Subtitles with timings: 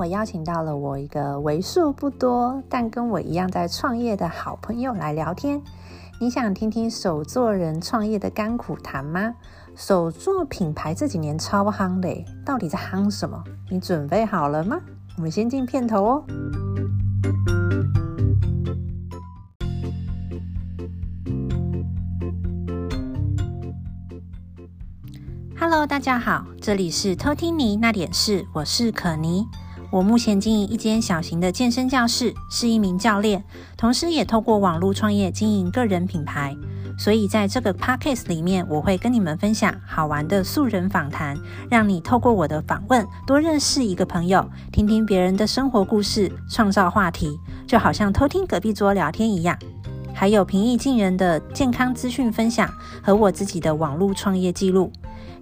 [0.00, 5.60] 我邀请到了我一个为数不多但跟我一样在创业的好朋友来聊天。
[6.18, 9.34] 你想听听手作人创业的甘苦谈吗？
[9.76, 13.44] 手作品牌这几年超夯的，到底在夯什么？
[13.68, 14.80] 你准备好了吗？
[15.18, 16.24] 我们先进片头哦。
[25.58, 29.44] Hello，大家好，这里是偷听你那点事，我是可妮。
[29.90, 33.42] 我目前经营一间小型的健身教室，是一名教练，
[33.76, 36.56] 同时也透过网络创业经营个人品牌。
[36.96, 41.36] 所以在这个 podcast 里面，我会跟你们分享好玩的素人访谈，
[41.68, 49.58] 让你透过我的访问多认识一个朋友，听听别人的生活故事，创造话题，就好像偷听隔壁桌聊天一样。
[50.14, 52.70] 还有平易近人的健康资讯分享
[53.02, 54.92] 和我自己的网络创业记录。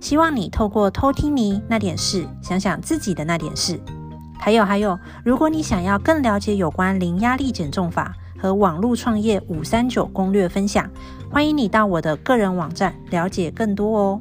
[0.01, 3.81] 希望你透过偷听你那点事，想想自己的那点事。
[4.41, 10.91] 还有还有，如果你想要更了解有关零压力减重法和网络创业五三九攻略分享，
[11.31, 14.21] 欢迎你到我的个人网站了解更多哦。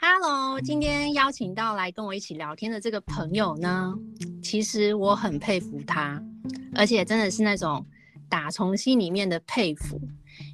[0.00, 3.94] Hello，今天邀请到来跟我一起聊天的这个朋友呢，
[4.42, 6.20] 其实我很佩服他，
[6.74, 7.86] 而且真的是那种
[8.28, 10.00] 打从心里面的佩服。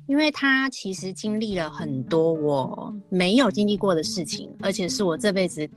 [0.08, 5.68] 因为他其实经历了很多我没有经历过的事情，而且是我这辈子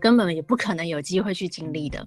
[0.00, 2.06] 根本也不可能有机会去经历的。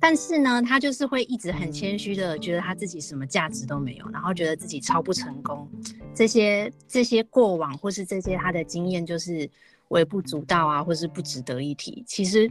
[0.00, 5.68] 但是呢，他就是会一直很谦虚的觉得他自己什么价值都没有，然后觉得自己超不成功。
[6.14, 9.48] 这些这些过往或是这些他的经验就是
[9.88, 12.02] 微不足道啊，或是不值得一提。
[12.06, 12.50] 其实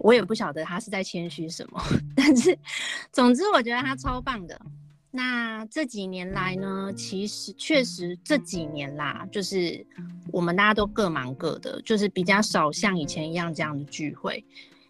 [0.00, 1.80] 我也不晓得他是在谦虚什么，
[2.14, 2.56] 但是
[3.10, 4.60] 总之我觉得他超棒的。
[5.16, 9.84] 那这几年来呢，其实确实这几年啦，就是
[10.30, 14.44] 我们大家都各忙各的，就是比较少像以前一样这样的聚会。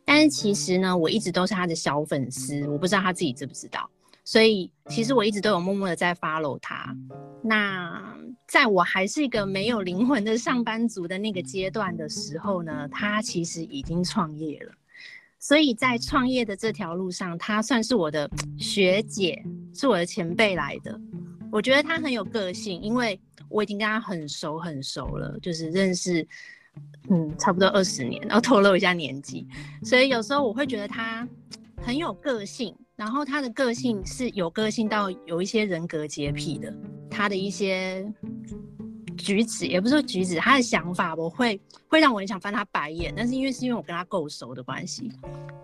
[0.04, 3.88] 但是其实呢，我一直都是他的小粉丝，我不知道他自己知不知道。
[4.24, 6.92] 所以其实我一直都有默默的在 follow 他。
[7.40, 8.18] 那
[8.48, 14.72] 在我还是一个没有灵魂的上班族的那个阶段的时候呢，他其实已经创业了。
[15.46, 19.40] 所以在创业的这条路上，他算是我的学姐，
[19.72, 21.00] 是我的前辈来的。
[21.52, 23.16] 我觉得他很有个性，因为
[23.48, 26.26] 我已经跟他很熟很熟了，就是认识，
[27.10, 29.46] 嗯，差不多二十年，然后透露一下年纪。
[29.84, 31.24] 所以有时候我会觉得他
[31.76, 36.74] 很有个性，然后他的个性是有个性到有一些人格洁癖的，
[37.08, 38.04] 他的一些。
[39.16, 45.10] 举止也不是说举止，他的想法我会会让我很想翻他白眼，但是因为是因为我跟他够熟的关系，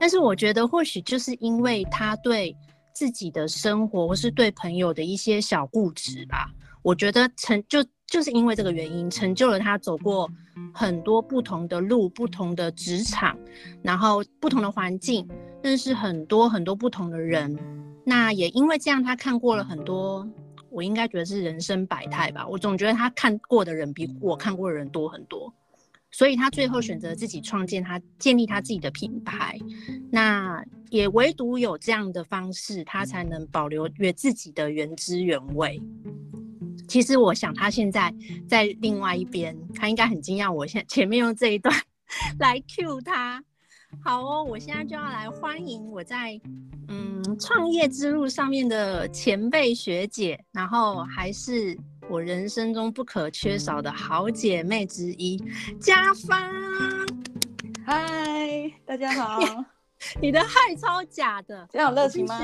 [0.01, 2.57] 但是我觉得或许就是因为他对
[2.95, 6.51] 自己的生活或是对朋友的一些小固执吧，
[6.83, 10.29] 我觉得成就就是因为这个原因成就了他走过
[10.75, 13.39] 很多不同的路、不同的职场，
[13.83, 15.27] 然后不同的环境，
[15.63, 17.59] 认识很多很多不同的人，
[18.05, 20.29] 那也因为这样他看过了很多。
[20.73, 25.53] 我应该觉得是人生百态吧，我总觉得他看过的人比我看过的人多很多，
[26.11, 29.59] 所以他最后选择自己创建他建立他自己的品牌，
[30.11, 35.81] 那也唯独有这样的方式，他才能保留原自己的原汁原味。
[36.89, 38.15] 其实我想他现在
[38.49, 41.75] 在另外一边，他应该很惊讶，我现前面用这一段
[42.39, 43.43] 来 cue 他。
[44.01, 46.41] 好哦，我现在就要来欢迎我在
[46.89, 55.43] 嗯创业之路上面的前辈学姐，然后还是我人生中不可缺少的好姐妹之一，
[55.81, 56.53] 佳芳。
[57.85, 59.41] 嗨，大家好。
[60.21, 62.41] 你的嗨超假的，这样有热情吗？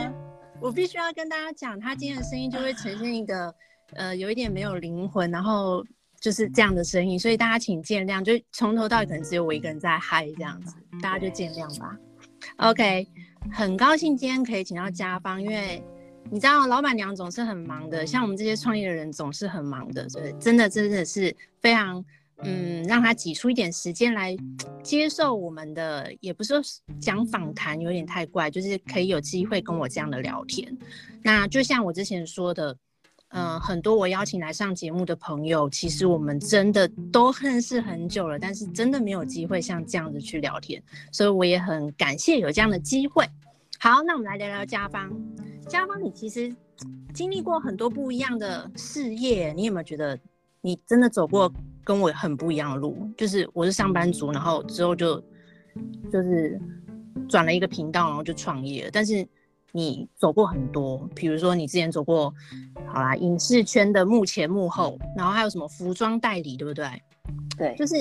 [0.61, 3.55] 我必须要跟大家讲，她今天的声音就会呈现一个
[3.95, 5.85] 呃有一点没有灵魂，然后。
[6.21, 11.97] 就是这样的声音，所以大家请见谅，就从头到尾可能只有我一个人在嗨这样子，大家就见谅吧。
[12.57, 13.07] OK，
[13.53, 15.83] 很高兴今天可以请到佳芳，因为
[16.31, 20.09] 你知道老板娘总是很忙的，像我们这些创业的人总是很忙的，
[20.41, 22.05] 真的真的是非常
[22.39, 24.37] 嗯，让他挤出一点时间来
[24.83, 26.63] 接受我们的，也不是说
[27.01, 30.77] 讲访谈有点太怪，就是可以有机会跟我这样的聊天。
[31.23, 32.77] 那就像我之前说的。
[33.31, 40.83] 嗯、呃，很多我邀请来上节目的朋友，其实我们真的都认识很久了，但是真的没有机会像这样子去聊天，
[41.13, 43.29] 所以我也很感谢有这样的机会。
[43.79, 45.11] 好，那我们来聊聊家芳。
[45.69, 46.55] 家芳，你其实
[47.13, 50.19] 经历过很多不一样的事业，你有没有觉得
[50.63, 51.53] 你真的走过
[51.85, 53.09] 跟我很不一样的路？
[53.17, 55.23] 就是我是上班族，然后之后就
[56.11, 56.59] 就是
[57.29, 58.91] 转了一个频道，然后就创业了。
[58.91, 59.27] 但是
[59.73, 62.33] 你走过很多，比如说你之前走过，
[62.87, 66.87] 好啦，影视圈的幕前幕后，然后还有什么服装代理，对不对？
[67.57, 67.95] 对，就是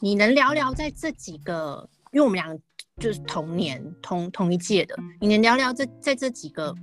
[0.00, 2.54] 你能聊聊在这几个，因为我们俩
[2.98, 6.74] 就是同年同同一届的，你能聊聊这在这几个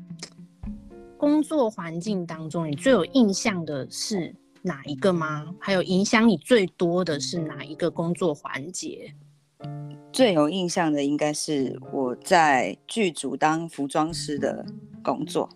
[1.18, 5.54] 工作环境当中，你最有印象的是哪一个吗？
[5.60, 9.14] 还有影响你最多的是哪一个工作环节？
[10.12, 14.66] 最有印象的应该是我在剧组当服装师的
[15.04, 15.50] 工作。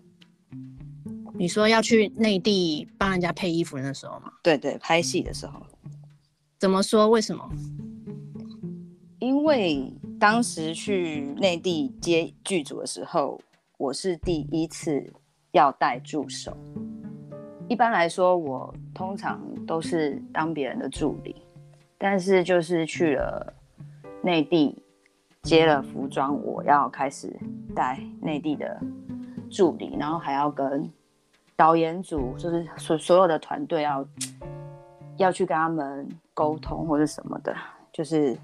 [1.36, 4.32] 你说要去内地帮人家配衣服的时候吗？
[4.44, 5.62] 对对，拍戏的时候。
[6.60, 7.10] 怎么说？
[7.10, 7.50] 为什么？
[9.20, 13.42] 因为当时去内地接剧组的时候，
[13.78, 15.12] 我是第一次
[15.52, 16.56] 要带助手。
[17.68, 21.36] 一般来说，我通常都是当别人的助理，
[21.98, 23.54] 但是就是去了
[24.24, 24.76] 内地
[25.44, 27.32] 接了服装，我要开始
[27.76, 28.82] 带内地的
[29.52, 30.90] 助理，然后还要跟
[31.56, 34.08] 导演组，就是所所有的团队要
[35.18, 37.56] 要去跟他们沟通或者什么的，
[37.92, 38.36] 就是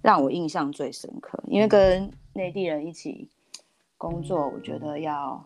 [0.00, 1.42] 让我印象最深刻。
[1.48, 3.28] 因为跟内地人一起
[3.96, 5.44] 工作，我觉得要。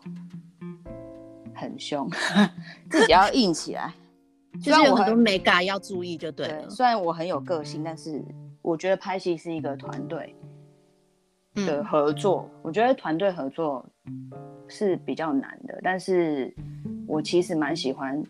[1.59, 2.07] 很凶，
[2.91, 3.91] 自己要硬起来。
[4.63, 6.69] 就是有很多美感要注意，就对了。
[6.69, 8.23] 虽然我很有个性，但是
[8.67, 10.35] 我觉得拍戏是一个团队
[11.55, 12.51] 的合作。
[12.53, 13.87] 嗯、我觉得团队合作
[14.67, 16.53] 是比较难的，但是
[17.07, 18.21] 我其实蛮喜欢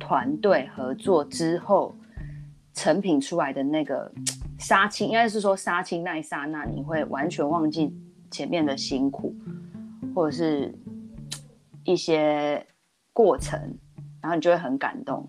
[0.00, 1.94] 团队合作之后
[2.74, 4.10] 成品出来的那个
[4.58, 7.94] 杀青，应该是说杀青那一刹那，你会完全忘记
[8.32, 9.32] 前面的辛苦，
[10.14, 10.74] 或者是。
[11.84, 12.66] 一些
[13.14, 13.58] 过程，
[14.20, 15.26] 然后你就会很感动。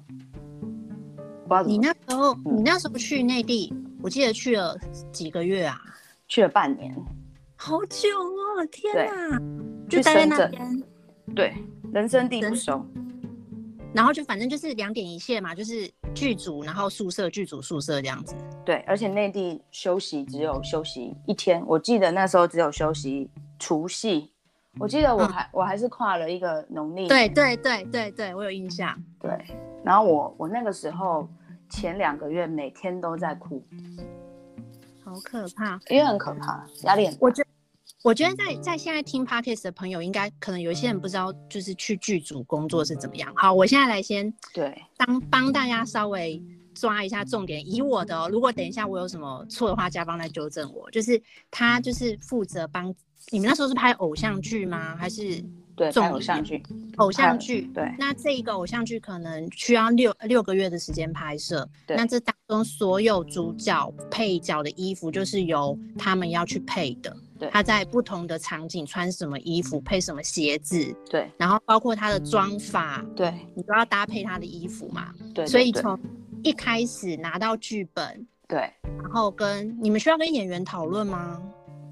[1.66, 4.78] 你那时候，嗯、你那时候去内地，我记得去了
[5.12, 5.82] 几个月啊？
[6.28, 6.96] 去了半年，
[7.56, 8.66] 好久哦！
[8.72, 9.42] 天哪，
[9.90, 10.84] 就待在那边。
[11.36, 11.54] 对，
[11.92, 12.86] 人生地不熟。
[13.94, 18.36] 然后就反正就是两点一线嘛，就是剧组，然后宿舍，剧组宿舍这样子。
[18.64, 24.32] 对，而且内地休息只有休息一天，我记得那时候只有休息除夕。
[24.78, 28.96] 我记得我还、嗯、我还是跨了一个农历，对对对对对，我有印象。
[29.20, 29.32] 对，
[29.84, 31.28] 然后我我那个时候
[31.70, 33.64] 前两个月每天都在哭，
[35.04, 37.20] 好可怕，因为很可怕，压力很大。
[37.22, 37.44] 我觉
[38.04, 43.32] 我觉得在在现在听 Podcast 的朋友，应该可能有一些人不知道，就是去剧组工作是怎么样。
[43.36, 46.42] 好，我现在来先对当帮大家稍微
[46.74, 47.62] 抓一下重点。
[47.70, 50.90] 以我的、哦，如果等一下我有什么错的话，家方来纠正我。
[50.92, 51.22] 就是
[51.52, 52.94] 他就是负责帮。
[53.32, 54.96] 你们那时候是拍偶像剧吗？
[54.96, 55.44] 还是
[55.80, 56.62] 对拍偶像剧？
[56.98, 57.90] 偶像剧对。
[57.98, 61.68] 那这一个偶像剧可能需要六六个月的时间拍摄。
[61.88, 61.96] 对。
[61.96, 67.16] 那这当中所有主角、配角的衣服，就是由他们要去配的。
[67.40, 67.50] 对。
[67.52, 70.94] 他在不同的场景穿什么衣服，配什么鞋子。
[71.10, 71.32] 对。
[71.38, 75.14] 然后包括他的妆发，对，你都要搭配他的衣服嘛。
[75.34, 75.48] 对。
[75.48, 75.98] 所以从
[76.44, 78.60] 一开始拿到剧本，对，
[79.02, 81.42] 然后跟你们需要跟演员讨论吗？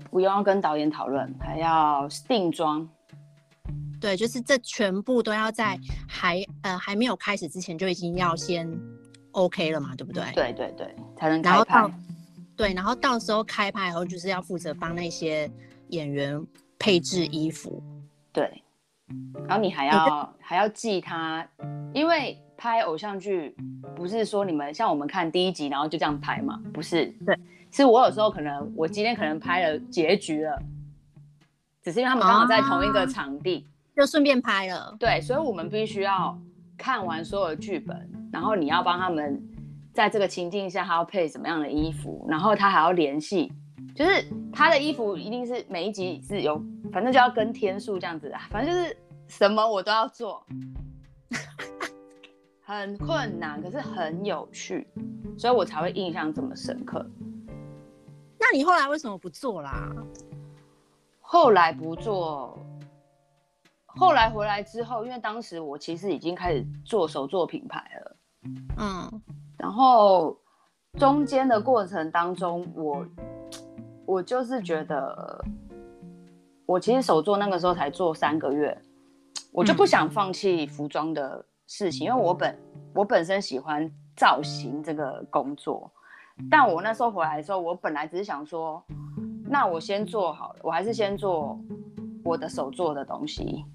[0.10, 2.88] 不用跟导演讨论，还要定妆。
[4.00, 8.70] 对，就是这全部都要在还呃还没有开始之前就已经要先
[9.32, 10.24] OK 了嘛，对不对？
[10.34, 11.92] 对对对，才能开拍。
[12.56, 15.50] 对，然后到时候开拍以后，就是要负责帮那些
[15.90, 16.44] 演员
[16.80, 17.84] 配置衣服。
[18.32, 18.64] 对，
[19.48, 21.48] 然后你还要还要记他，
[21.94, 23.56] 因为拍偶像剧
[23.96, 27.06] 不是说你们像我们看第一集然后就这样拍嘛，不是？
[27.26, 27.38] 对。
[27.70, 30.58] 是我有时候可能，我今天可能拍了结局了，
[31.84, 34.96] 只是因为他们刚好在同一个场地，就顺便拍了。
[35.00, 36.40] 对，所以我们必须要
[36.78, 39.42] 看完所有的剧本，然后你要帮他们
[39.92, 43.52] 在这个情境下，他要配什么样的衣服，然后他还要联系，
[43.96, 44.24] 就是
[44.54, 46.64] 他的衣服一定是每一集是有，
[46.94, 48.96] 反正就要跟天数这样子，反正就是
[49.28, 50.46] 什么我都要做，
[52.62, 54.88] 很困难，可是很有趣，
[55.40, 57.04] 所以我才会印象这么深刻。
[58.40, 59.92] 那你后来为什么不做啦？
[61.20, 62.58] 后来不做，
[63.98, 68.16] 后来回来之后，因为当时我其实已经开始做手作品牌了，
[68.78, 69.22] 嗯，
[69.58, 70.38] 然后
[71.00, 73.06] 中间的过程当中，我
[74.06, 75.44] 我就是觉得，
[76.66, 78.80] 我其实手作那个时候才做三个月，
[79.52, 82.58] 我就不想放弃服装的事情，因为我本
[82.94, 85.92] 我本身喜欢造型这个工作。
[86.52, 88.84] 但我那时候回来的时候，我本来只是想说，
[89.50, 91.60] 那我先做好了，我还是先做
[92.24, 93.66] 我的手做的东西，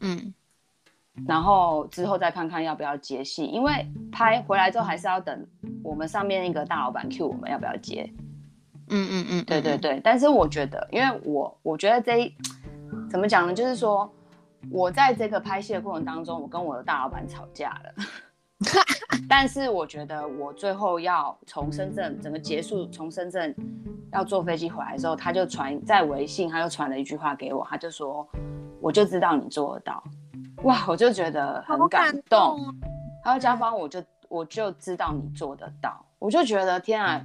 [0.00, 0.32] 嗯，
[1.26, 5.46] 然后之后再看看要不要接戏，因为拍回来之后还是要等
[5.82, 8.12] 我们上面那个大老板 Q 我们要不要接，
[8.88, 10.00] 嗯嗯嗯，对对对。
[10.02, 12.34] 但是我觉得，因为我我觉得这一
[13.10, 13.54] 怎么讲呢？
[13.54, 14.10] 就是说
[14.70, 18.04] 我在这个拍戏的过程当中，我跟我的大老板吵架了。
[19.28, 23.54] 但是我觉得我最后要从深圳整个结束，从深圳
[24.12, 28.26] 要坐飞机回来的时候，他就传在微信，他就传了一句话给我，他就说
[28.82, 30.02] ：“我就知道你做得到。”
[30.64, 32.58] 哇，我就觉得很感动。
[33.22, 37.20] 他说：“家芳，我就我就知道你做得到。”我就觉得天啊，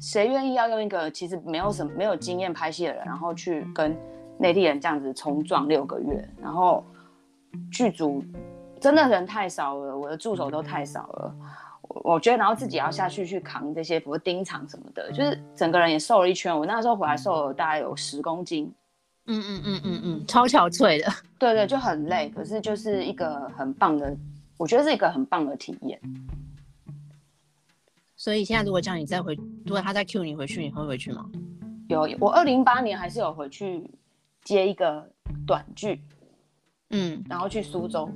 [0.00, 3.94] 谁愿意要用一个其实没有什么没有经验拍戏的人，然后去跟
[4.38, 6.82] 内地人这样子冲撞六个月，然后
[7.70, 8.24] 剧组。
[8.84, 11.34] 真的人太少了，我的助手都太少了，
[11.88, 16.54] 我我觉得，然后自己要下去去扛这些，比如盯场什么的，就是整个人也瘦了一圈。
[16.54, 18.70] 我那时候回来瘦了大概有十公斤，
[19.24, 24.14] 嗯嗯嗯嗯嗯，超憔悴的，对对，就很累，可是就是一个很棒的，
[24.58, 25.98] 我觉得是一个很棒的体验。
[28.16, 31.24] 所以现在如果叫你再回，如果他再 cue 你回去，你会回去吗？
[31.88, 33.90] 有，我二零一八年还是有回去
[34.42, 35.08] 接一个
[35.46, 36.02] 短剧，
[36.90, 38.10] 嗯，然后去苏州。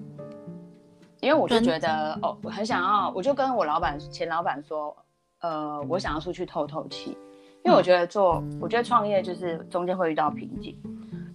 [1.21, 4.97] 因为我就觉得哦，我很想要，我就跟我老板前老板说，
[5.41, 7.17] 呃，我想要出去透透气，
[7.65, 10.81] 因为我觉得做，我觉得创业就是中间会遇到瓶颈，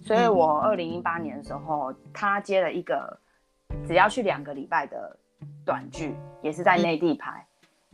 [0.02, 3.18] 所以我二零一八年的时候，他接了一个
[3.86, 5.16] 只要去两个礼拜的
[5.66, 7.46] 短剧，也是在内地拍，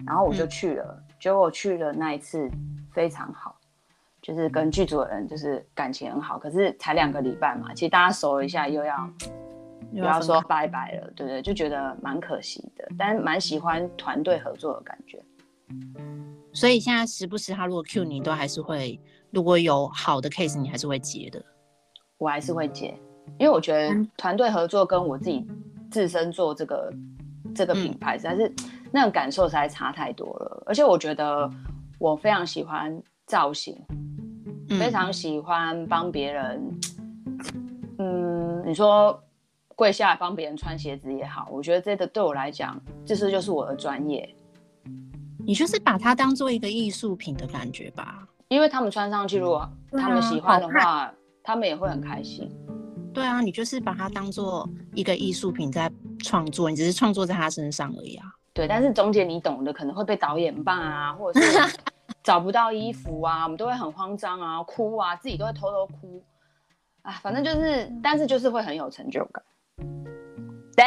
[0.06, 2.48] 然后我就去了，结果我去了那一次
[2.92, 3.56] 非常好，
[4.22, 9.10] 就是跟剧组的人就是感情很好，可是才两个礼拜嘛，其实大家熟了一下又要。
[9.90, 15.20] 不要说拜拜了，对对，就觉得蛮可惜的，但蛮喜欢团队合作的感觉。
[16.52, 18.98] 所以现在时不时他如果 cue 你，都还是会，
[19.30, 21.42] 如果有好的 case，你还是会接的。
[22.18, 22.96] 我还是会接，
[23.38, 25.46] 因为我觉得团队合作跟我自己
[25.90, 26.92] 自身做这个
[27.54, 28.52] 这个品牌，实在是
[28.92, 30.62] 那种感受实在差太多了。
[30.66, 31.50] 而且我觉得
[31.98, 33.76] 我非常喜欢造型，
[34.68, 36.80] 非常喜欢帮别人。
[37.98, 39.20] 嗯，你说。
[39.80, 44.28] 跪下来帮别人穿鞋子也好，我觉得这个对我来讲，这是就是我的专业。
[45.46, 52.46] 你就是把它当做一个艺术品的感觉吧，因为他们穿上去，如果他们喜欢的话，啊、他们也会很开心。
[53.14, 58.26] 对啊，你就是把它当做一个艺术品在创作，你只是创作在他身上而已啊。
[58.52, 61.78] 对，但是中间你懂的，可能会被导演骂啊，或者是
[62.22, 66.22] 找不到衣服啊，我们都会很慌张啊，哭啊，自己都会偷偷哭
[67.00, 69.42] 啊，反正就是，但是就是会很有成就感。
[70.76, 70.84] 对，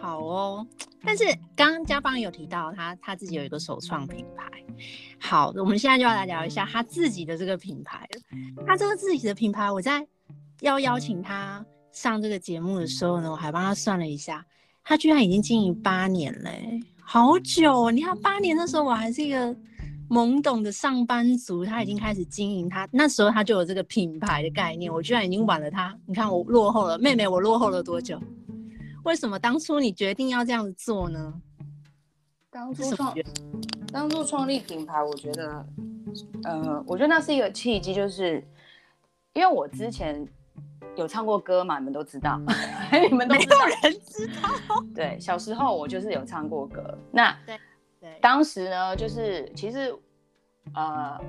[0.00, 0.66] 好哦。
[1.04, 1.24] 但是
[1.56, 4.44] 刚刚嘉邦有提到他他自己有一个首创品牌。
[5.18, 8.08] 好，我们现在就要来聊一下他自己的这个品牌。
[8.66, 10.06] 他这个自己的品牌，我在
[10.60, 14.44] 要邀请他上这个节目的时候呢，我还帮他算了一下，
[14.84, 17.90] 他居然已经经营八年嘞，好久哦。
[17.90, 19.56] 你看八年的时候，我还是一个。
[20.08, 25.94] 懵懂的上班族，他已经开始经营他那时候他就有这个品牌的概念，我居然已经晚了他。
[26.06, 28.18] 你看我落后了，妹妹，我落后了多久？
[29.04, 31.34] 为什么当初你决定要这样子做呢？
[32.50, 33.14] 当初创，
[33.92, 35.66] 当初创立品牌，我觉得，
[36.44, 38.42] 呃，我觉得那是一个契机，就是
[39.34, 40.26] 因为我之前
[40.96, 42.40] 有唱过歌嘛，你们都知道，
[43.08, 44.32] 你们都知道没有人知道。
[44.94, 47.36] 对，小时候我就是有唱过歌，那。
[47.46, 47.58] 对
[48.20, 49.94] 当时呢，就是其实，
[50.74, 51.20] 呃，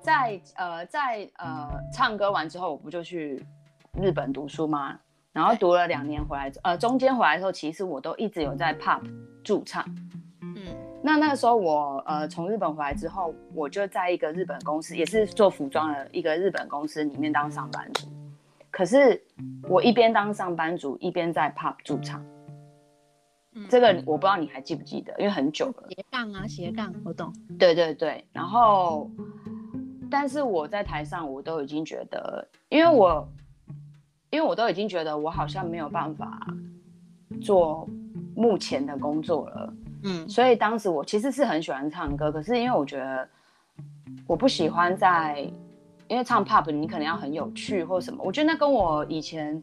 [0.00, 3.44] 在呃在呃唱歌完之后，我不就去
[4.00, 4.98] 日本读书吗？
[5.32, 9.00] 然后读了两年回来，呃，中间回来的时候，其实我都一直有在 pop
[9.42, 9.84] 驻唱。
[10.40, 10.56] 嗯，
[11.02, 18.06] 那那个时候我呃从日本回来之后，我就在一个日本公司，也是做服装的一个日本公司里面当上班族。
[18.70, 19.20] 可是
[19.68, 22.24] 我一边当上班族，一边在 pop 驻唱。
[23.68, 25.88] 这个我不知道你还记不记得，因为很久了。
[25.88, 27.32] 斜杠啊，斜杠，我懂。
[27.56, 29.08] 对对对，然后，
[30.10, 33.28] 但是我在台上，我都已经觉得，因为我，
[34.30, 36.44] 因为我都已经觉得我好像没有办法
[37.40, 37.88] 做
[38.34, 39.72] 目前的工作了。
[40.02, 43.28] 嗯，所以当时我其实是很喜欢唱歌，可是因为我觉得
[44.26, 45.48] 我不喜欢在，
[46.08, 49.62] 因为唱 pop 你可能要很有趣或什么，我觉得那跟我以前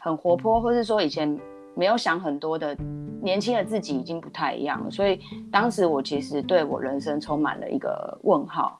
[0.00, 1.38] 很活泼，或是说以前。
[1.74, 2.76] 没有想很多的
[3.22, 8.78] 年轻的自己已经不太一样了，所以当时我其实对我人生充满了一个问号，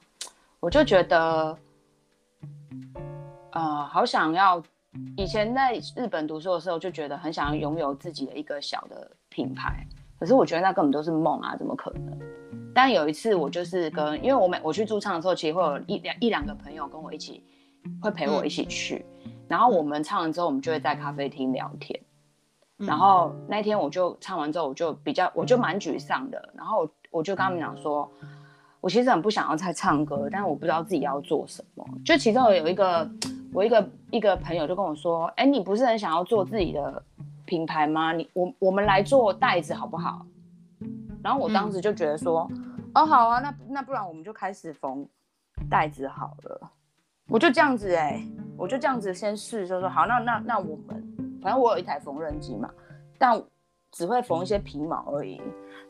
[0.60, 1.58] 我就觉得，
[3.52, 4.62] 呃，好想要。
[5.16, 9.84] 以前在日本读书的时候，就觉得很想要拥有自己的一个小的品牌，
[10.20, 12.16] 可是我觉得那根本都是梦啊，怎么可能？
[12.72, 17.42] 但有一次我就是跟，因为我每我去驻唱的时候，其实会有一两一两个朋友跟我一起，
[18.00, 19.04] 会陪我一起去，
[19.48, 22.00] 然后我们唱完之后，我们就会在咖啡厅聊天。
[22.76, 26.52] 然后那天我就唱完之后，我就比较，我就蛮沮丧的。
[26.54, 28.10] 然后我就跟他们讲说，
[28.80, 31.86] 我其实很不想要再唱歌，但是我不知道自己要做什么。
[32.04, 33.08] 就其中有一个
[33.52, 37.02] 我一个一个朋友就跟我说，哎，你不是很想要做自己的
[37.44, 38.12] 品牌吗？
[38.12, 40.26] 你我我们来做袋子好不好？
[41.22, 45.08] 然后我当时就觉得说，嗯、哦好啊，那那不然我们就开始缝
[45.70, 46.70] 袋子好了。
[47.28, 48.28] 我就这样子哎、欸，
[48.58, 51.13] 我就这样子先试，就说好，那那那我们
[51.44, 52.70] 反正我有一台缝纫机嘛，
[53.18, 53.40] 但
[53.92, 55.40] 只会缝一些皮毛而已。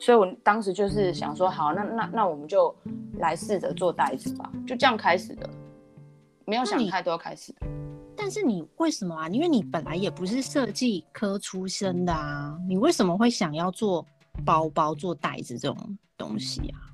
[0.01, 2.75] 所以我当时就是想说，好，那那那我们就
[3.19, 5.49] 来试着做袋子吧，就这样开始的，
[6.45, 7.55] 没有想太多开始。
[8.17, 9.29] 但是你为什么啊？
[9.29, 14.05] 因为你本来也不是设计科出身的啊，你为什么会想要做
[14.45, 16.91] 包包、做袋子这种东西啊？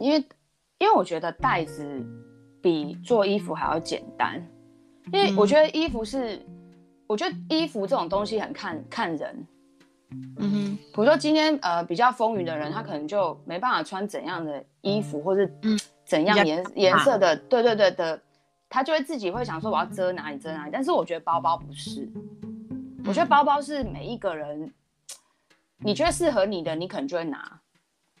[0.00, 0.18] 因为
[0.78, 2.04] 因为我觉得袋子
[2.60, 4.44] 比做衣服还要简单，
[5.12, 6.59] 因为我觉得衣服是，嗯、
[7.10, 9.46] 我觉得衣服这种东西很看看人。
[10.38, 15.52] 嗯哼，比如说今天呃比较丰腴的人，他可能就没办法穿怎样的衣服，或是
[16.04, 18.22] 怎样颜颜色的，对对对的，
[18.68, 20.70] 他就会自己会想说我要遮哪里遮哪里。
[20.72, 22.08] 但是我觉得包包不是，
[23.04, 24.72] 我觉得包包是每一个人，
[25.78, 27.60] 你觉得适合你的，你可能就会拿。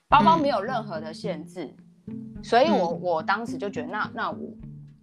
[0.08, 1.72] 包包没有任何的限制，
[2.42, 4.50] 所以我我当时就觉得那那我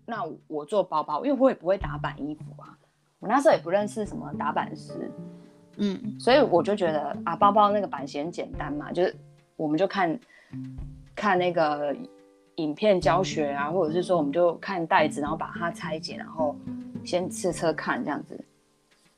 [0.06, 2.78] 那我做包包，因为我也不会打版衣服啊，
[3.20, 5.12] 我那时候也不认识什么打版师。
[5.78, 9.16] 嗯，所以我就觉得啊，包包那个版型简单嘛，就是
[9.56, 10.20] 我们就看
[11.16, 11.96] 看那个
[12.56, 16.56] 影片教学啊，或者是说我们就看袋子，然后把它拆解，然后
[17.06, 18.44] 先试车看这样子，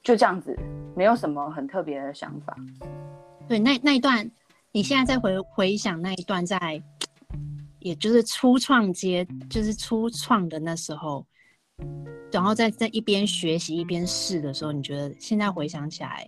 [0.03, 0.53] 就这样子，
[0.95, 2.53] 没有什么很特别的想法。
[3.47, 4.29] 对，那那一段，
[4.73, 6.83] 你现在再回回想那一段在，在
[7.79, 11.25] 也就是初创阶，就是初创的那时候，
[12.31, 16.25] 然后在在一边学习一边试的时候，你觉得现在回想起来？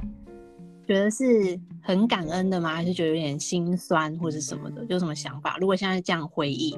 [0.87, 2.73] 觉得是很感恩的吗？
[2.73, 4.83] 还是觉得有点心酸或者什么的？
[4.89, 5.57] 有什么想法？
[5.59, 6.77] 如果现在这样回忆，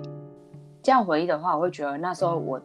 [0.83, 2.61] 这样回忆的话，我会觉得那时候我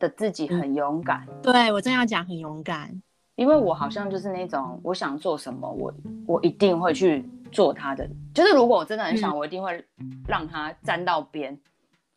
[0.00, 1.24] 的自己很勇敢。
[1.28, 2.90] 嗯、对，我正要讲很勇敢，
[3.36, 5.94] 因为我好像就是那种我想做什么，我
[6.26, 8.08] 我一定会去做它的。
[8.34, 9.84] 就是如果我真的很想，嗯、我一定会
[10.26, 11.56] 让它沾到边。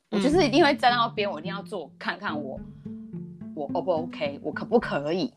[0.10, 2.60] 我就是一定会站到边，我一定要做，看看我
[3.62, 5.34] 我 O 不 OK，我可不可以？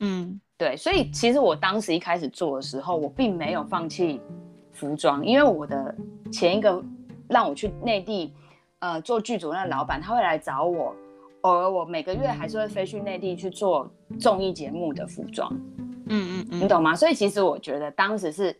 [0.00, 0.40] 嗯。
[0.58, 4.20] 对，所以其实我当时一开始做的时候，我并没有放弃
[4.72, 5.94] 服装，因为我的
[6.32, 6.82] 前一个
[7.28, 8.34] 让我去内地，
[8.80, 10.92] 呃，做剧组那个老板，他会来找我，
[11.42, 15.48] 偶尔我每个月还是会飞去内地去做综艺节目的服装，
[16.06, 16.92] 嗯嗯嗯，你懂吗？
[16.92, 18.52] 所以其实我觉得当时是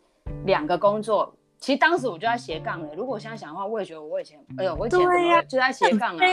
[0.44, 2.94] 两个工作，其实当时我就在斜杠了。
[2.94, 5.00] 如果我现在想的话，我也觉得我以前，哎呦，我以前
[5.48, 6.24] 就在斜杠啊，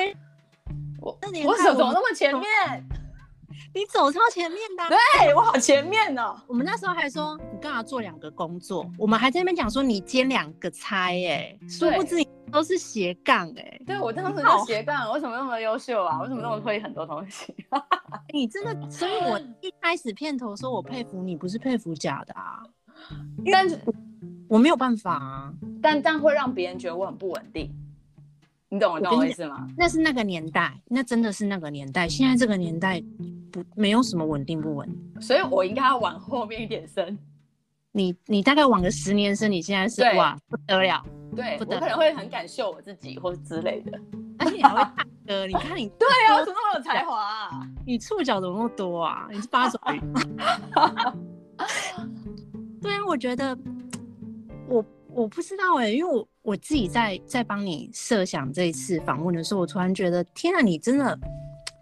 [1.01, 2.45] 我我手怎么那么前面？
[3.73, 6.36] 你走超前面的，对我好前面哦。
[6.47, 13.81] 我们那时候还说你干嘛做两个工作，我们还在那边讲说你兼两个差哎，殊不知你都是斜杠哎。
[13.86, 16.21] 对，我当时就斜杠，为什么那么优秀啊？
[16.21, 17.53] 为什么那么会很多东西？
[18.34, 22.63] 你真的，所以我一开始片头说我佩服你，不是佩服假的啊。
[23.51, 23.77] 但是
[24.47, 27.73] 我没有办法啊，但但会让别人觉得我很不稳定。
[28.75, 29.65] 你懂我懂我意思吗？
[29.77, 32.09] 那是那个年代，那真的是那个年代。
[32.09, 33.01] 现在这个年代
[33.49, 34.85] 不没有什么稳定不稳，
[35.21, 37.17] 所以我应该要往后面一点升。
[37.93, 41.01] 你你大概往个十年生，你现在是哇不得了，
[41.33, 43.97] 对，不得了，我可能会很敢秀我自己或之类的。
[44.39, 44.93] 而且你还会唱
[45.25, 47.65] 歌，你看你 对啊，我怎么那么有才华啊？
[47.85, 49.29] 你触角怎么那么多啊？
[49.31, 50.01] 你是八爪鱼？
[52.81, 53.57] 对啊，我觉得
[54.67, 54.83] 我。
[55.15, 61.17] 我不知道哎、欸，因为我我自己在在帮你设想这一次访问的时候，我突然觉得，天啊，你真的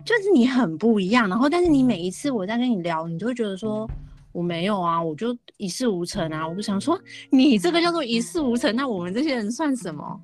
[0.06, 1.28] 就是你很不一样。
[1.28, 3.86] 然后，但是你每一次我在跟你聊，你就会觉得说
[4.32, 6.48] 我没有啊，我就一事无成啊。
[6.48, 6.98] 我就想说，
[7.30, 10.22] 你这个叫做一事无成，那我们这些人算什么？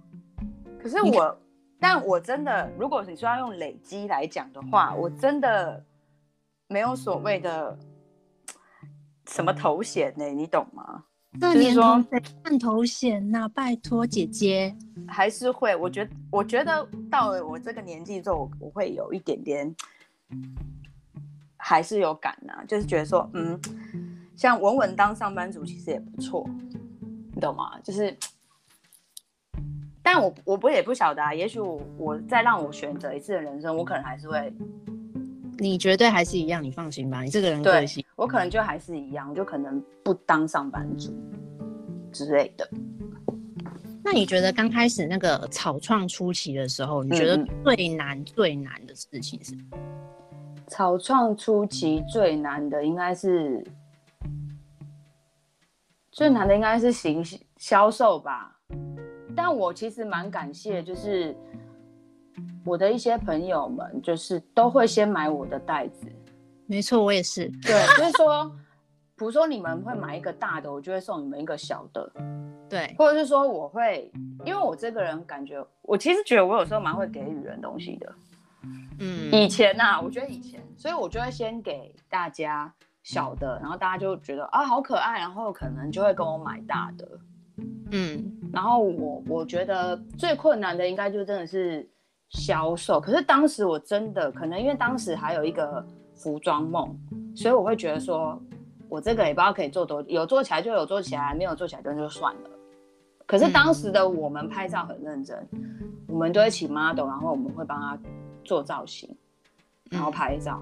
[0.81, 1.37] 可是我，
[1.77, 5.83] 但我真的，如果你说要用累积来讲的话，我真的
[6.69, 7.77] 没有所谓的
[9.27, 11.03] 什么头衔呢、欸，你懂吗？
[11.37, 13.47] 这年头谁看头衔呐？
[13.49, 14.75] 拜托姐姐，
[15.07, 15.75] 还是会。
[15.75, 19.75] 我觉得，我觉得到了我这个年纪之后，我会有一点点，
[21.55, 22.63] 还是有感呐、啊。
[22.65, 23.59] 就是觉得说，嗯，
[24.35, 26.49] 像稳稳当上班族其实也不错，
[27.33, 27.79] 你懂吗？
[27.83, 28.17] 就是，
[30.01, 31.33] 但我我不也不晓得啊。
[31.33, 34.51] 也许我我再让我选择一次的人生，我可能还是会。
[35.59, 37.21] 你绝对还是一样，你放心吧。
[37.21, 41.13] 你这个人个性，我可能就还是一样，就可能不当上班族
[42.11, 42.67] 之类的。
[44.03, 49.53] 那你觉得刚开始那个草创初期的时候，你觉得最难、嗯、最难的事情是？
[50.67, 53.63] 草创初期最难的应该是
[56.11, 57.23] 最难的应该是行
[57.57, 58.55] 销售吧。
[59.35, 61.35] 但我其实蛮感谢，就是
[62.65, 66.07] 我的一些朋友们就是都会先买我的袋子。
[66.65, 67.47] 没错，我也是。
[67.63, 68.45] 对，就是说，
[69.15, 72.11] 比如说你们会买一个大的，我就会送你们一个小的。
[72.69, 74.11] 对，或者是说我会，
[74.45, 78.13] 因为我这个人感觉，我其实觉得我有时候蛮会给予人东西的。
[78.99, 82.71] 嗯，以前呐、啊，我觉得以前，所以我就会先给大家
[83.01, 87.07] 小的，然后大家就觉得啊好可爱，然后可能就会跟我买大的。
[87.91, 91.89] 嗯，然后我我觉得最困难的应该就真的是
[92.29, 96.95] 销售，可是当时我真的可能因为当时还有一个服装梦，
[97.35, 98.41] 所以我会觉得说，
[98.87, 102.49] 我这个也不知道可以做多，有做起来就有做起来，没有做起来就就算了。
[103.25, 105.47] 可是当时的我们拍照很认真，
[106.07, 107.97] 我们都会请 model，然后我们会帮他
[108.43, 109.09] 做造型，
[109.91, 110.61] 然后拍照。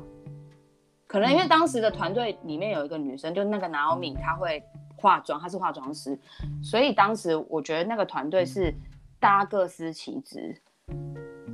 [1.05, 4.63] 可能因为当时的团队里面有一个女生，就那个 Naomi，她会。
[4.99, 6.17] 化妆，她是化妆师，
[6.59, 8.73] 所以当时我觉得那个团队是
[9.19, 10.59] 大家各司其职。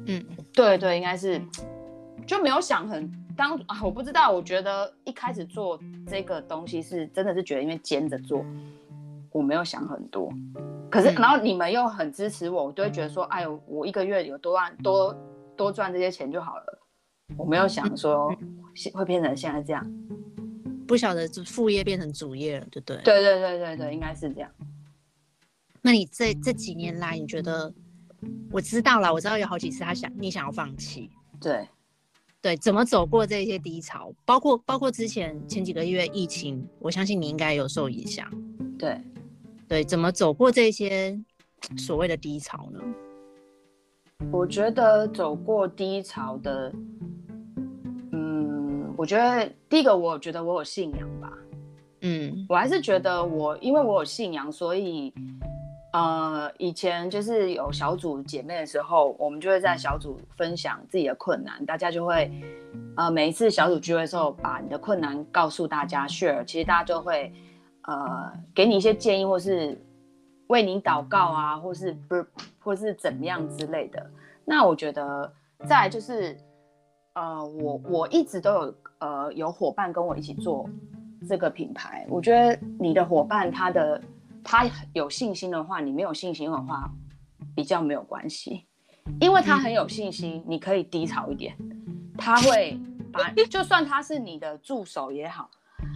[0.08, 1.42] 嗯，对对，应该是
[2.26, 4.32] 就没有想很当啊，我不知道。
[4.32, 8.46] 我觉得一开始做这个东西是真的是觉得因为兼着做，
[9.32, 10.32] 我没有想很多。
[10.90, 15.16] 可是然后你们又很支持我，我就会觉得说，哎呦，我一个月有多万多
[15.58, 16.80] 多赚这些钱就好了。
[17.38, 18.36] 我没有想说
[18.94, 19.84] 会变成现在这样。
[20.86, 22.98] 不晓得就副业变成主业了，对不对？
[22.98, 24.52] 对对对对对，应该是这样。
[25.82, 27.74] 那你这这几年来，你觉得
[28.52, 31.10] 我知道了，我知道有好几次他想你想要放弃，
[31.42, 31.68] 对
[32.42, 34.14] 对，怎么走过这些低潮？
[34.26, 38.28] 包括包括之前前几个月疫情，我相信你应该有受影响。
[38.78, 39.00] 对
[39.68, 41.18] 对，怎么走过这些
[41.78, 42.80] 所谓的低潮呢？
[44.32, 46.74] 我觉得走过低潮的。
[48.12, 51.32] 嗯我觉得第一个，我觉得我有信仰吧，
[52.02, 55.12] 嗯，我还是觉得我，因为我有信仰，所以，
[55.94, 62.32] 呃，以前就是有小组姐妹的时候，我们就会在小组分享自己的困难，大家就会，
[62.98, 67.32] 呃，每一次小组聚会的时候，把你的困难告诉大家 share，其实大家就会，
[67.84, 69.80] 呃，给你一些建议，或是
[70.48, 72.26] 为你祷告啊，或是不，
[72.60, 74.06] 或是怎么样之类的。
[74.44, 75.32] 那我觉得
[75.68, 76.38] 再就是，
[77.14, 78.76] 呃，我我一直都有。
[79.00, 80.66] 呃，有伙伴跟我一起做
[81.28, 84.02] 这个品牌，我觉得你的伙伴他的
[84.44, 86.92] 他有信心的话，你没有信心的话，
[87.56, 88.66] 比较没有关系，
[89.20, 91.56] 因为他很有信心，你可以低潮一点，
[92.18, 92.78] 他会
[93.12, 95.50] 把，就算他是你的助手也好，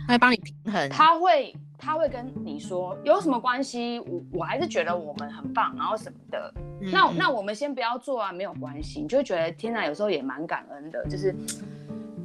[0.07, 6.53] 他会帮你平衡，他会他会跟你说有什么关系，我我还是觉得我们很棒，然后什么的，
[6.91, 11.35] 那那我们先不要做啊，没有关系，你就会觉得天哪，有时候也蛮感恩的，就是。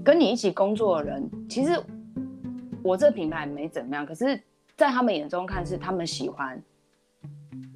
[0.04, 1.80] 跟你一起工作的人，其实
[2.82, 4.42] 我这个品牌没怎么样，可是，
[4.76, 6.60] 在他们眼中看是他们喜欢，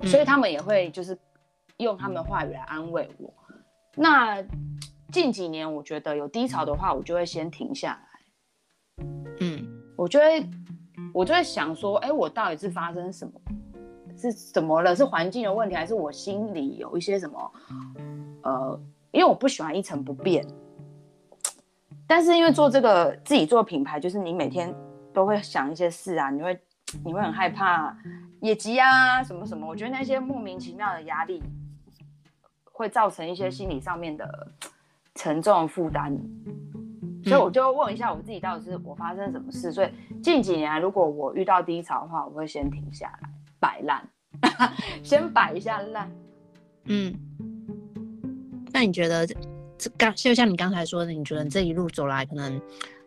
[0.04, 1.16] 所以他们也会就是
[1.78, 3.32] 用他们的话语来安慰我。
[3.94, 4.44] 那
[5.12, 9.04] 近几年我觉得有低潮的话，我就会先停下来。
[9.40, 10.48] 嗯，我就会
[11.14, 13.40] 我就会想说，哎，我到底是发生什么？
[14.18, 14.96] 是怎么了？
[14.96, 17.52] 是环境的问题，还是我心里有一些什么？
[18.42, 18.80] 呃，
[19.12, 20.46] 因为我不喜欢一成不变。
[22.06, 24.74] 但是因为做这个自己做品牌，就是你每天
[25.12, 26.58] 都会想一些事啊，你会
[27.04, 27.96] 你会很害怕
[28.40, 29.66] 业绩啊什么什么。
[29.66, 31.42] 我觉得那些莫名其妙的压力
[32.64, 34.48] 会造成一些心理上面的
[35.14, 36.16] 沉重负担，
[37.24, 39.72] 所以我就问一下我自己，到底是我发生什么事？
[39.72, 39.90] 所以
[40.22, 44.08] 近几年，如果我遇到低潮的话，我会先停下来摆烂，
[45.02, 46.10] 先摆一下烂。
[46.84, 47.14] 嗯，
[48.72, 49.26] 那你觉得？
[49.78, 52.58] 这刚就像你刚才说的，你觉得这一路走来可能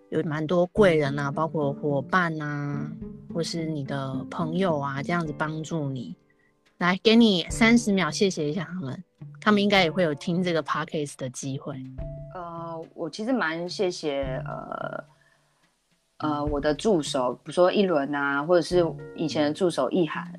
[0.10, 2.92] 有蛮多贵人啊，包括伙伴啊，
[3.32, 6.16] 或是你的朋友啊，这样子帮助你。
[6.80, 9.04] 来，给你三十秒，谢谢一下他们，
[9.40, 11.76] 他们应该也会有听这个 podcast 的机会。
[12.34, 15.04] 呃，我其实蛮谢谢呃
[16.18, 18.84] 呃我的助手，比如说一轮啊，或者是
[19.16, 20.34] 以前的助手易涵，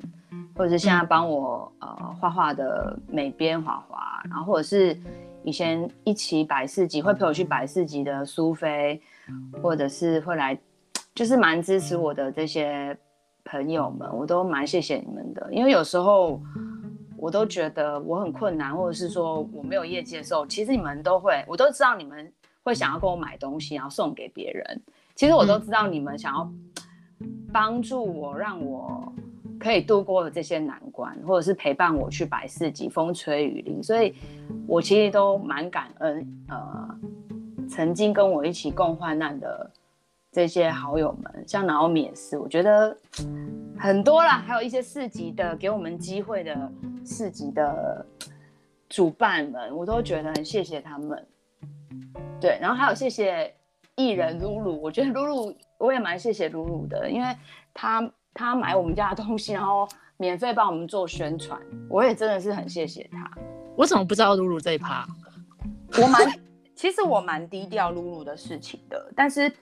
[0.57, 4.99] 或者是现在帮我、嗯、呃画画的美编华华，然后或者是。
[5.43, 9.01] 以前一起摆市集，会陪我去摆市集的苏菲，
[9.63, 10.59] 或者是会来，
[11.15, 12.97] 就是蛮支持我的这些
[13.45, 15.49] 朋友们，我都蛮谢谢你们的。
[15.51, 16.41] 因为有时候
[17.17, 22.31] 我都觉得我很困难，或者是说我没有业绩的时候，其实你们都会，我都知道你们
[22.63, 24.83] 会想要跟我买东西，然后送给别人。
[25.15, 26.51] 其实我都知道你们想要
[27.53, 29.13] 帮助我，让我。
[29.61, 34.15] 可以度过这些难关，或者是陪伴我去摆市集，风吹雨淋，所以
[34.67, 36.45] 我其实都蛮感恩。
[36.49, 36.99] 呃，
[37.69, 39.71] 曾经跟我一起共患难的
[40.33, 42.97] 这些好友们，像 Naomi 也是，我觉得
[43.79, 46.73] 很多啦，还有一些市集的给我们机会的
[47.05, 48.05] 市集的
[48.89, 51.27] 主办们，我都觉得很谢谢他们。
[52.41, 53.55] 对，然后还有谢谢
[53.95, 57.37] 艺人露露，我觉得露露我也蛮谢谢露露的，因为
[57.75, 63.31] 他他买我们家的东西，然后免费帮我们做宣传，我也真的是很谢谢他。
[63.77, 65.07] 我怎么不知道露露这一趴？
[66.01, 66.21] 我蛮
[66.75, 69.53] 其实我蛮低调露露的事情的，但是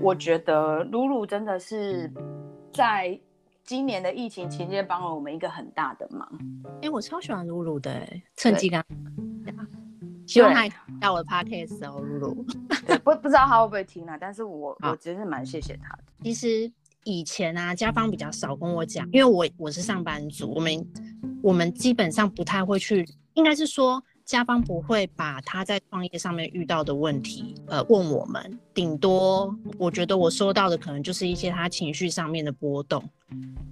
[0.00, 2.12] 我觉得露露真的是
[2.72, 3.18] 在
[3.64, 6.28] 今年的疫情期间帮了我们一个很大的忙。
[6.76, 8.86] 哎、欸，我超喜欢露露的、欸，趁机跟他
[10.26, 10.68] 希望他
[11.00, 12.46] 到我的 podcast 哦，露露。
[12.86, 14.16] 对，不不知道他会不会听啊？
[14.20, 16.04] 但是我我其实是蛮谢谢他的。
[16.22, 16.72] 其实
[17.04, 20.86] 以前啊，家方比较少跟我讲，因为我我是上班族，我们
[21.42, 24.02] 我们基本上不太会去，应该是说。
[24.24, 28.58] 家方不会把他在创业上面遇到的问题，呃，问我们。
[28.72, 33.02] 顶多我觉得我收到的可能就是一些他情绪上面的波动，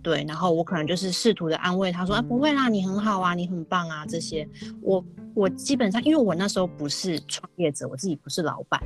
[0.03, 0.25] 对。
[0.27, 4.47] 然后我可能就是试图的安慰他说：“啊，不会啦，你很好啊，你很棒啊。”这些，
[4.83, 5.03] 我
[5.35, 8.83] 我基本上因为我那时候不是创业者，我自己不是老板，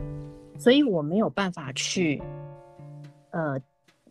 [0.59, 2.22] 所以我没有办法去，
[3.30, 3.59] 呃。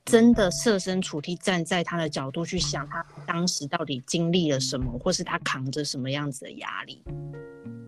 [0.06, 7.02] 真的设身处地站在他的角度去想，他当时到底经历了什么，或是他扛着什么样子的压力。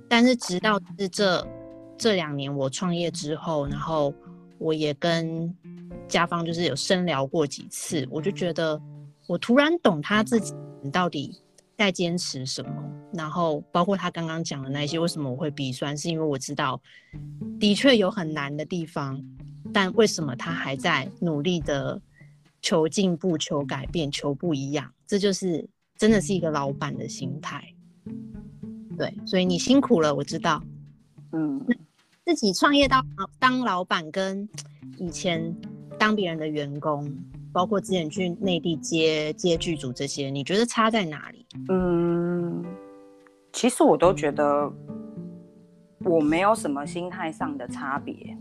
[0.07, 1.45] 但是直到是这
[1.97, 4.13] 这两年我创业之后，然后
[4.57, 5.53] 我也跟
[6.07, 8.81] 家方就是有深聊过几次，我就觉得
[9.27, 10.53] 我突然懂他自己
[10.93, 11.37] 到底
[11.77, 12.71] 在坚持什么。
[13.13, 16.81] 然后包括他刚刚讲的那些，为什么我会鼻酸，是因为我知道
[17.59, 19.21] 的确有很难的地方。
[19.75, 22.01] 但为什么他还在努力的
[22.61, 24.89] 求进步、求改变、求不一样？
[25.05, 27.61] 这就是真的是一个老板的心态。
[28.97, 30.63] 对，所以你辛苦了，我知道。
[31.33, 31.61] 嗯，
[32.23, 33.05] 自己创业当
[33.37, 34.47] 当老板，跟
[34.97, 35.53] 以前
[35.99, 37.13] 当别人的员工，
[37.51, 41.45] 包括之前去内地接接剧组这些，你觉得差在哪里？
[41.67, 42.63] 嗯，
[43.51, 44.71] 其实我都觉得
[46.05, 48.37] 我没有什么心态上的差别。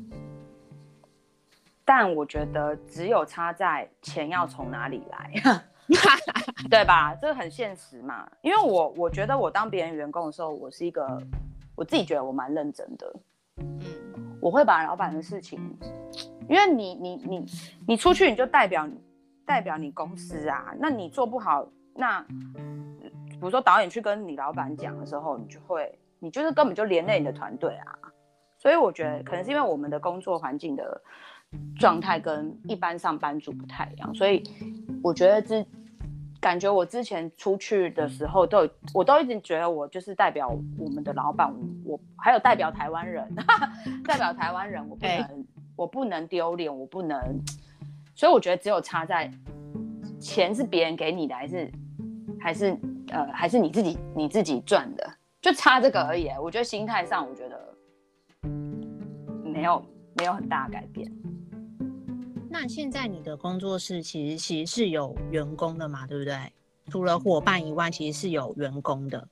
[1.85, 5.33] 但我觉得只有差在钱要从哪里来，
[6.71, 7.15] 对吧？
[7.15, 8.27] 这个很现实嘛。
[8.41, 11.23] 因为我我觉得我当别人员工的时候，我是一个
[11.77, 13.15] 我自己觉得我蛮认真的。
[13.59, 13.79] 嗯，
[14.41, 15.61] 我会把老板的事情，
[16.49, 17.47] 因为你你你
[17.89, 18.89] 你出去你就代表
[19.45, 27.99] 代表你公司啊，那你做不好，那比如说导演去跟你老板讲的时候，你就会你就是根本就连累你的团队啊。
[28.57, 31.03] 所以我觉得可能是因为我们的工作环境的。
[31.79, 34.43] 状态跟一般上班族不太一样，所以
[35.03, 35.65] 我觉得之
[36.41, 41.53] 感觉我之前出去的时候都有，我都一直觉得我就是代表我们的老板，
[41.85, 43.35] 我还有代表台湾人，
[44.05, 45.31] 代表台湾人，我不能、欸、
[45.75, 47.19] 我不能丢脸，我不能，
[48.15, 49.31] 所以我觉得只有差在
[50.21, 51.73] 钱是别人给你的，还是
[52.39, 52.77] 还是
[53.09, 56.29] 呃还是你自己你自己赚的，就差这个而已。
[56.41, 57.75] 我觉得心态上，我觉得
[59.43, 59.83] 没有
[60.19, 61.11] 没有很大改变。
[62.55, 66.37] 那现在你的工作室其实其实是有员工的嘛，对不对？
[66.89, 69.29] 除了伙伴以外，其实是有员工的。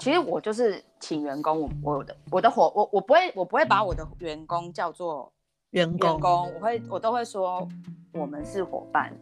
[0.00, 5.30] 其实我就是请员工，我我的我的伙我我不会我不会把我的员工叫做
[5.72, 7.68] 员工，员工我会我都会说
[8.14, 9.14] 我们是伙伴。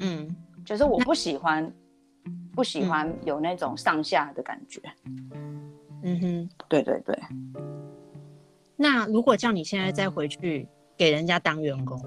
[0.00, 0.28] 嗯，
[0.64, 1.72] 就是我不喜欢
[2.52, 4.82] 不喜欢有那种上下的感觉。
[6.02, 7.16] 嗯哼，对对对。
[8.74, 12.04] 那如果叫你现在再回去给人家当员工？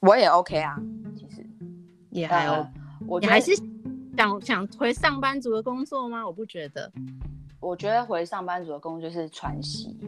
[0.00, 0.78] 我也 OK 啊，
[1.16, 1.46] 其实
[2.10, 2.56] 也还 OK。
[2.56, 2.72] 呃、
[3.06, 3.52] 我你还是
[4.16, 6.26] 想想回上班族的工作吗？
[6.26, 6.90] 我不觉得。
[7.60, 9.98] 我觉得回上班族的工作就是喘息，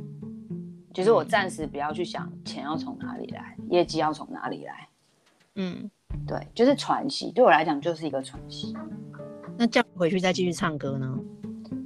[0.95, 4.89] 就是我暂时不要去想钱要从哪里来，业绩要从哪里来。
[5.57, 5.91] 嗯，
[6.27, 7.31] 对，就是喘息。
[7.31, 8.75] 对我来讲就是一个喘息。
[9.59, 11.19] 那这样回去再继续唱歌呢？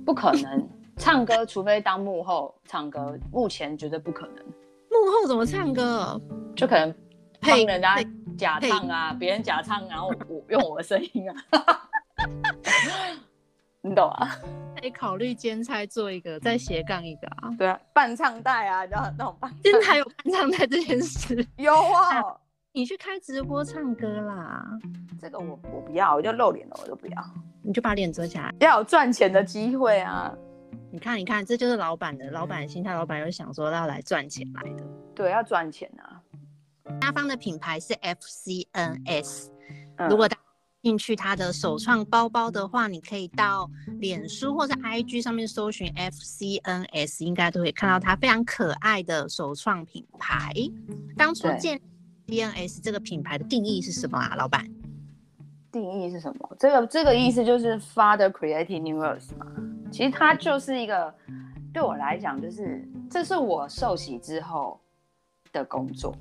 [0.04, 4.44] 不可能，唱歌除非当幕后唱歌，目前绝对不可能。
[4.88, 6.20] 幕后怎么唱歌？
[6.54, 6.94] 就可能。
[7.40, 7.96] 配人家
[8.36, 11.34] 假唱啊，别人假唱，然后我用我的声音啊，
[13.82, 14.28] 你懂啊？
[14.78, 17.50] 可以考虑兼差做一个，再斜杠一个啊。
[17.58, 19.50] 对啊，伴唱带啊，然后那种伴。
[19.64, 21.46] 现在还有伴唱带这件事？
[21.56, 22.22] 有啊，
[22.72, 24.62] 你去开直播唱歌啦。
[25.18, 27.24] 这个我我不要，我就露脸了，我就不要。
[27.62, 30.30] 你就把脸遮起来，要有赚钱的机会啊。
[30.92, 34.84] 你看，你看，这就是老板的老板的心态，老板又想说要来赚钱来的。
[35.14, 36.15] 对，要赚钱啊。
[37.00, 39.48] 家方的品牌是 FCNS，
[40.08, 40.42] 如果大家
[40.82, 43.68] 进去它的首创包包的话，你可以到
[43.98, 50.52] 脸书或者 IG 上面搜寻 FCNS，应该都可以看到它非常可爱的首创品牌。
[51.16, 51.80] 当初建
[52.26, 54.68] FCNS 这个品牌的定义是什么啊，老板？
[55.72, 56.56] 定义是什么？
[56.58, 59.46] 这个这个意思就是 Father Creative Universe 嘛。
[59.90, 61.12] 其实它就是一个
[61.72, 64.80] 对我来讲，就是这是我受洗之后
[65.52, 66.16] 的工作。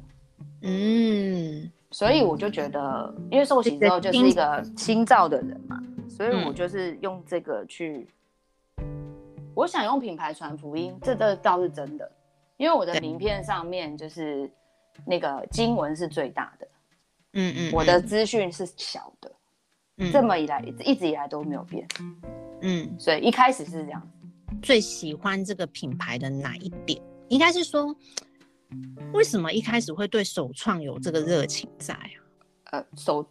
[0.62, 8.10] 嗯，所以我就觉得，因为受洗之后就是一个新造的人嘛，所以我就是用这个去，
[9.54, 12.12] 我想用品牌传福音，这这倒是真的，
[12.58, 14.50] 因为我的名片上面就是
[15.06, 16.68] 那个经文是最大的，
[17.34, 19.32] 嗯嗯，我的资讯是小的。
[19.98, 21.88] 嗯、这么以来，一直以来都没有变。
[22.60, 24.12] 嗯，所以一开始是这样。
[24.62, 27.02] 最喜欢这个品牌的哪一点？
[27.30, 27.96] 应该是说，
[29.14, 32.10] 为什么一开始会对首创有这个热情在啊？
[32.72, 33.26] 呃，手，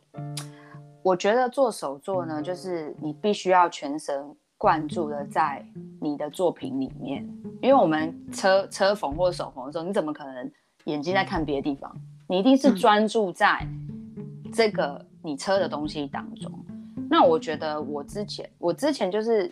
[1.03, 5.67] 我觉得做手作呢，就是你必须要全神贯注的在
[6.01, 7.23] 你的作品里面，
[7.63, 10.53] 因为我们车车缝或者手缝的时候，你怎么可能
[10.85, 11.95] 眼睛在看别的地方？
[12.29, 13.67] 你一定是专注在
[14.53, 15.05] 这个。
[15.27, 16.53] 你车的东西当中，
[17.09, 19.51] 那我觉得我之前我之前就是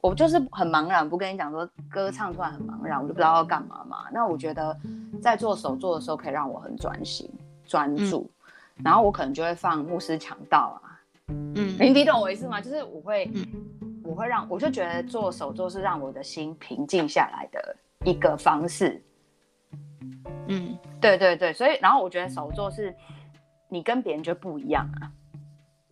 [0.00, 4.04] 我就是很茫然，不跟你讲说歌唱突然很茫然，我就不知道要干嘛嘛。
[4.12, 4.76] 那我觉得
[5.20, 7.30] 在做手作的时候可以让我很专心
[7.64, 8.30] 专注，
[8.76, 12.60] 嗯、然后我可能就会放牧师强盗啊，嗯，你懂我意思吗？
[12.60, 13.44] 就是我会、嗯、
[14.04, 19.02] 我会让我就觉得做手作是让我的心平静下来的一个方式。
[20.46, 22.94] 嗯，对对对，所以然后我觉得手作是。
[23.70, 25.12] 你跟别人就不一样啊，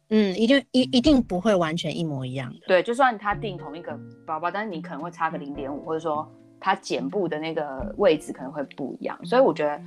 [0.09, 2.61] 嗯，一定一一定不会完全一模一样的。
[2.67, 9.19] 对，就算他订同一个包包，但是你可能会差个零点五，或者说他剪布的那个位置可能会不一样。
[9.25, 9.81] 所以我觉得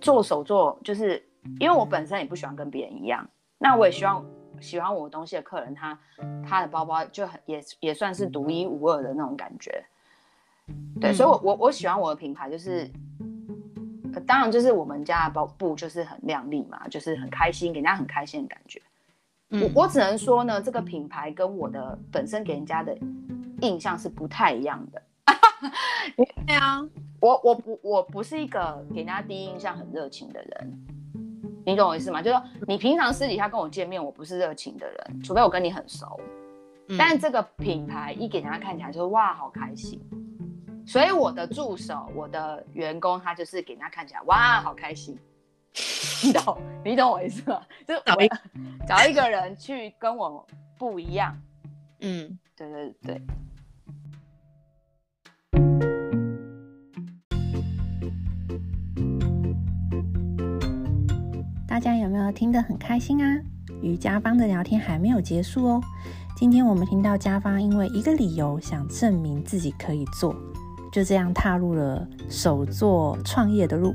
[0.00, 1.22] 做手作就是
[1.58, 4.24] 因为我本身也不喜欢跟别人一样，那我也希望
[4.60, 5.98] 喜欢我的东西的客人他
[6.46, 9.84] 他的包包就很也也算是独一无二的那种感觉。
[11.00, 12.90] 对，所以我我我喜欢我的品牌就是。
[14.26, 18.82] 当然，就是我们家的包布就是很亮丽嘛，就是很开心，给人家很开心的感觉。
[19.50, 22.96] 嗯、我我只能说呢，这个品牌跟我的本身给人家的
[23.62, 25.02] 印象是不太一样的。
[26.46, 26.86] 对啊，
[27.20, 30.78] 我我不我不是一个给人家第一印象很热情的人，
[31.66, 32.22] 你懂我意思吗？
[32.22, 36.20] 就是说你平常私底下跟我见面，我不是热情的人，除非我跟你很熟。
[36.88, 40.00] 嗯、但这个品牌一给人家看起来就是哇，好开心。
[40.86, 45.18] 所以我的助手，我的员工，他就是给人家看起来，哇，好开心，
[46.24, 47.60] 你懂，你懂我意思吗？
[47.86, 48.38] 就找一个
[48.86, 51.36] 找一个人去跟我不一样，
[52.00, 53.22] 嗯，对对对。
[61.68, 63.40] 大家有没有听得很开心啊？
[63.80, 65.80] 与家芳的聊天还没有结束哦。
[66.36, 70.34] 今天我们听到家芳因为一个理由想证明自己可以做。
[70.90, 73.94] 就这样踏入了手作创业的路，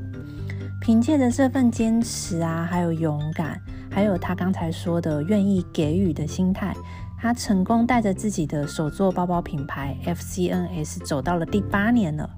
[0.84, 3.58] 凭借着这份坚持啊，还有勇敢，
[3.90, 6.76] 还有他刚才说的愿意给予的心态，
[7.18, 12.30] 他成功带着自己的手作包包品牌 FCNS 走到了第八年了，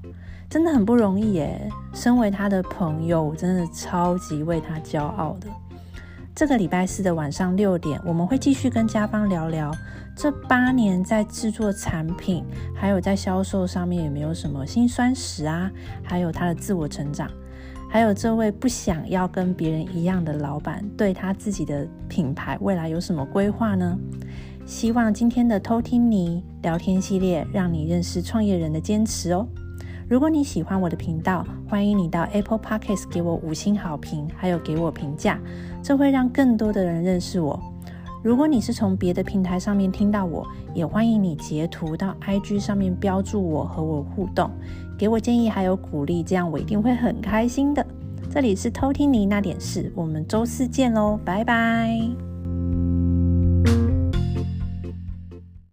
[0.48, 1.68] 真的很不容易耶。
[1.92, 5.48] 身为他的朋友，我真的超级为他骄傲的。
[6.36, 9.72] 这个礼拜四的晚上六点，我们会继续跟家芳聊聊。
[10.16, 15.72] 这八年在制作产品，还有在销售上面有没有什么辛酸史啊？
[16.04, 17.28] 还有他的自我成长，
[17.96, 23.98] 还有这位不想要跟别人一样的老板，对他自己的品牌未来有什么规划呢？
[24.66, 29.48] 希望今天的偷听你聊天系列，让你认识创业人的坚持哦。
[30.10, 35.40] 如果你喜欢我的频道，欢迎你到 Apple Podcast 给我五星好评，还有给我评价，
[35.82, 37.58] 这会让更多的人认识我。
[38.22, 44.52] 如果你是从别的平台上面听到我，也欢迎你截图到 IG 上面标注我和我互动，
[44.98, 47.86] 给我建议还有鼓励，这样我一定会很开心的。
[48.30, 52.25] 这里是偷听你那点事，我们周四见喽，拜拜。